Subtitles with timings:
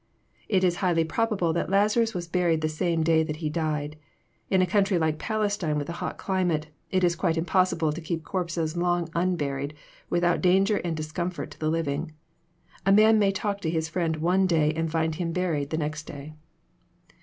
[0.29, 3.97] *' It is highly probable that Lazaras was bnried the same day that he died.
[4.49, 8.75] In a conntry like Falestiue, with a hot climate, lt4s quite impossible to keep corpses
[8.75, 9.75] long unburied,
[10.09, 12.13] without danger and discomfort to the living.
[12.83, 16.07] A man may talk to his friend one day, and And him buried the next
[16.07, 16.33] day.